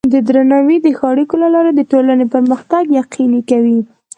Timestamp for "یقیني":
2.99-3.41